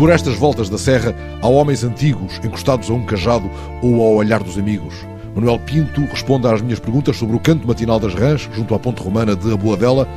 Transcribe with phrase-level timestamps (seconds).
[0.00, 3.50] Por estas voltas da serra, há homens antigos encostados a um cajado
[3.82, 4.94] ou ao olhar dos amigos.
[5.34, 9.02] Manuel Pinto responde às minhas perguntas sobre o canto matinal das rãs, junto à ponte
[9.02, 10.08] romana de Aboadela,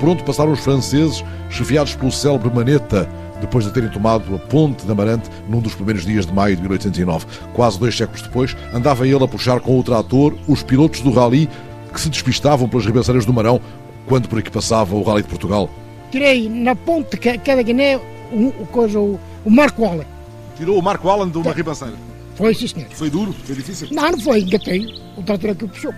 [0.00, 3.08] por onde passaram os franceses, chefiados pelo célebre Maneta,
[3.40, 6.62] depois de terem tomado a ponte de Amarante num dos primeiros dias de maio de
[6.62, 7.24] 1809.
[7.54, 11.48] Quase dois séculos depois, andava ele a puxar com o trator os pilotos do rally
[11.92, 13.60] que se despistavam pelas ribanceiras do Marão
[14.08, 15.70] quando por aqui passava o Rally de Portugal.
[16.10, 17.38] Tirei na ponte que,
[18.32, 20.06] é Guiné o, coisa, o, o Marco Allen.
[20.56, 21.94] Tirou o Marco Allen de uma ribanceira.
[22.34, 22.88] Foi, sim, senhor.
[22.90, 23.34] Foi duro?
[23.44, 23.88] Foi difícil?
[23.90, 24.86] Não, não foi, engatei.
[25.16, 25.92] O trator que o puxou.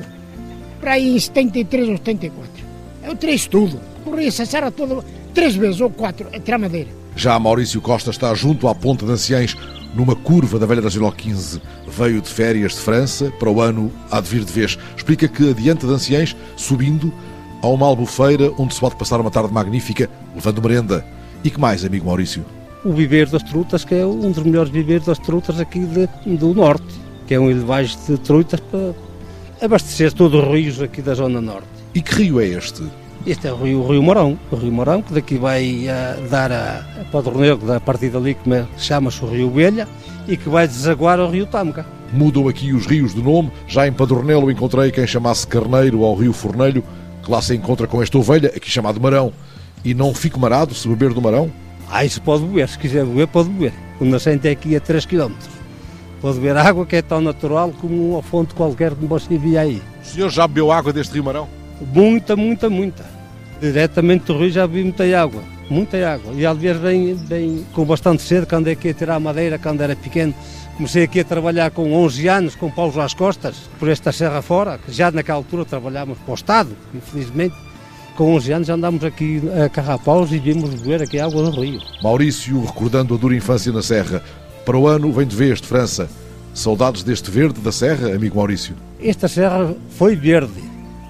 [0.80, 2.48] Para aí em 73 ou 74.
[3.05, 3.80] Eu tirei tudo.
[4.05, 6.89] Corri essa serra toda, três vezes ou quatro, a tirar madeira.
[7.14, 9.56] Já Maurício Costa está junto à ponta de Anciães,
[9.94, 11.61] numa curva da velha da Giló 15.
[11.86, 14.78] Veio de férias de França, para o ano há de vir de vez.
[14.96, 17.12] Explica que adiante de Anciães, subindo,
[17.62, 21.05] há uma albufeira onde se pode passar uma tarde magnífica, levando merenda.
[21.44, 22.44] E que mais, amigo Maurício?
[22.84, 26.54] O viver das trutas, que é um dos melhores viveres das trutas aqui de, do
[26.54, 26.86] norte,
[27.26, 28.94] que é um elevagem de trutas para
[29.60, 31.66] abastecer todos os rios aqui da zona norte.
[31.94, 32.82] E que rio é este?
[33.26, 36.50] Este é o rio, o rio Morão, o rio Morão, que daqui vai a dar
[36.50, 39.86] a, a Padronego, a partir dali que chama-se o rio Velha,
[40.27, 41.84] e que vai desaguar ao rio Tâmega.
[42.12, 46.32] Mudam aqui os rios de nome, já em Padronelo encontrei quem chamasse Carneiro ao rio
[46.32, 46.84] Fornelho,
[47.22, 49.32] que lá se encontra com esta ovelha, aqui chamado Marão.
[49.84, 51.50] E não fico marado se beber do Marão?
[51.91, 53.72] Ah, isso pode beber, se quiser beber, pode beber.
[54.00, 55.33] O nascente é aqui a 3 km.
[56.20, 59.83] Pode beber água que é tão natural como uma fonte qualquer que você via aí.
[60.02, 61.48] O senhor já bebeu água deste rio Marão?
[61.92, 63.05] Muita, muita, muita.
[63.61, 66.33] Diretamente do rio já bebi muita água, muita água.
[66.35, 69.80] E às vezes vem, vem com bastante cedo, quando é que ia tirar madeira, quando
[69.80, 70.33] era pequeno.
[70.77, 74.79] Comecei aqui a trabalhar com 11 anos, com paulos às costas, por esta serra fora,
[74.79, 77.55] que já naquela altura trabalhávamos para o Estado, infelizmente.
[78.17, 81.80] Com 11 anos andámos aqui a carrapaus e vimos beber aqui água no rio.
[82.02, 84.23] Maurício, recordando a dura infância na serra,
[84.67, 86.08] para o ano vem de vez de França.
[86.52, 88.77] Saudades deste verde da serra, amigo Maurício?
[89.02, 90.62] Esta serra foi verde,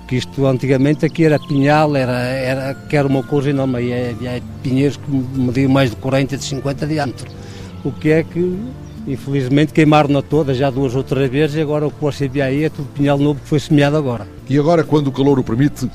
[0.06, 4.96] que isto antigamente aqui era pinhal, era, era, que era uma coisa enorme, havia pinheiros
[4.96, 7.28] que mediam mais de 40 de 50 diâmetro.
[7.84, 8.56] O que é que,
[9.08, 12.64] infelizmente, queimaram-na toda já duas ou três vezes e agora o que você vê aí
[12.64, 14.28] é tudo pinhal novo que foi semeado agora.
[14.48, 15.90] E agora, quando o calor o permite,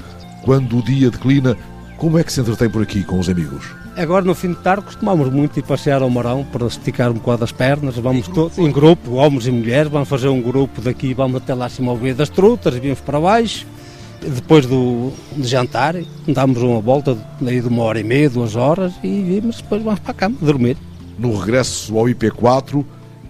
[0.47, 1.57] quando o dia declina,
[1.97, 3.65] como é que se entretém por aqui com os amigos?
[3.97, 7.43] Agora, no fim de tarde, costumamos muito ir passear ao Marão para esticar um bocado
[7.43, 7.97] as pernas.
[7.97, 11.67] Vamos todos em grupo, homens e mulheres, vamos fazer um grupo daqui, vamos até lá
[11.67, 13.67] cima ao ver das trutas e vimos para baixo.
[14.21, 19.21] Depois do, de jantar, damos uma volta de uma hora e meia, duas horas e
[19.21, 20.77] vimos, depois vamos para a cama dormir.
[21.19, 22.85] No regresso ao IP4,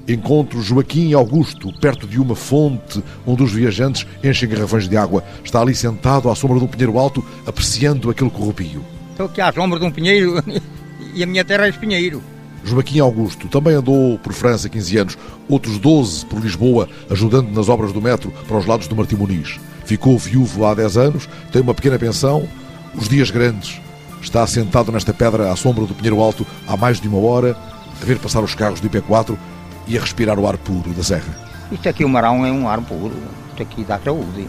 [0.07, 5.23] encontro Joaquim Augusto, perto de uma fonte onde os viajantes enchem garrafões de água.
[5.43, 8.83] Está ali sentado à sombra de um pinheiro alto, apreciando aquele corrupio.
[9.11, 10.41] Estou aqui à sombra de um pinheiro
[11.13, 12.23] e a minha terra é espinheiro.
[12.63, 17.93] Joaquim Augusto também andou por França 15 anos, outros 12 por Lisboa, ajudando nas obras
[17.93, 19.59] do metro para os lados do Martim Muniz.
[19.85, 22.47] Ficou viúvo há 10 anos, tem uma pequena pensão,
[22.95, 23.79] os dias grandes.
[24.21, 27.55] Está sentado nesta pedra à sombra do Pinheiro Alto há mais de uma hora,
[28.01, 29.37] a ver passar os carros do IP4
[29.87, 31.47] e a respirar o ar puro da serra.
[31.71, 33.13] Isto aqui, o Marão, é um ar puro.
[33.49, 34.47] Isto aqui dá saúde.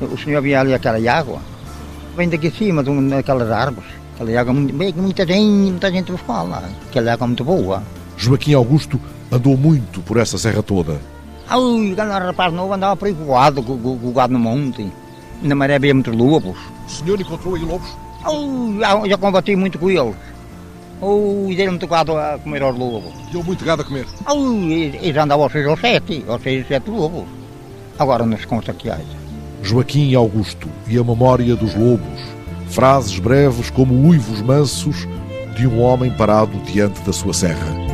[0.00, 1.40] O senhor via ali aquela água,
[2.16, 3.90] vem daqui acima, daquelas árvores.
[4.14, 6.70] Aquela água, muita gente, muita gente fala.
[6.88, 7.82] Aquela água muito boa.
[8.16, 11.00] Joaquim Augusto andou muito por essa serra toda.
[11.48, 14.12] Ai, quando era rapaz novo andava por aí com o gado, com, com, com o
[14.12, 14.86] gado no monte.
[15.40, 16.56] Na maré havia muitos lobos.
[16.86, 17.88] O senhor encontrou aí lobos?
[18.24, 20.14] Ai, já, já combati muito com eles.
[21.00, 23.12] Oh, e deram muito gado a comer aos lobos.
[23.30, 24.06] Deu muito gado a comer?
[24.26, 27.24] Ai, eles andavam aos seis ou sete, aos seis ou sete lobos.
[27.98, 29.04] Agora não se consta que haja.
[29.62, 32.20] Joaquim Augusto e a memória dos lobos.
[32.68, 35.06] Frases breves como uivos mansos
[35.56, 37.87] de um homem parado diante da sua serra.